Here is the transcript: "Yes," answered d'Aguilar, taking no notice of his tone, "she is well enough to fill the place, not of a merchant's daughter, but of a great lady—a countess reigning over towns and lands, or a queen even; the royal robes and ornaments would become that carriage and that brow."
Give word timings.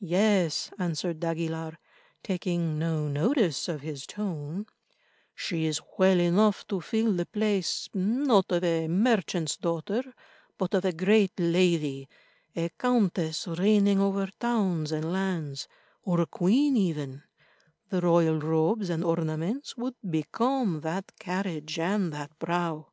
"Yes," 0.00 0.72
answered 0.76 1.20
d'Aguilar, 1.20 1.78
taking 2.24 2.80
no 2.80 3.06
notice 3.06 3.68
of 3.68 3.82
his 3.82 4.08
tone, 4.08 4.66
"she 5.36 5.66
is 5.66 5.80
well 5.96 6.18
enough 6.18 6.66
to 6.66 6.80
fill 6.80 7.12
the 7.14 7.26
place, 7.26 7.88
not 7.94 8.50
of 8.50 8.64
a 8.64 8.88
merchant's 8.88 9.56
daughter, 9.56 10.02
but 10.58 10.74
of 10.74 10.84
a 10.84 10.92
great 10.92 11.34
lady—a 11.38 12.70
countess 12.70 13.46
reigning 13.46 14.00
over 14.00 14.26
towns 14.40 14.90
and 14.90 15.12
lands, 15.12 15.68
or 16.02 16.20
a 16.22 16.26
queen 16.26 16.76
even; 16.76 17.22
the 17.88 18.00
royal 18.00 18.40
robes 18.40 18.90
and 18.90 19.04
ornaments 19.04 19.76
would 19.76 19.94
become 20.10 20.80
that 20.80 21.16
carriage 21.20 21.78
and 21.78 22.12
that 22.12 22.36
brow." 22.40 22.88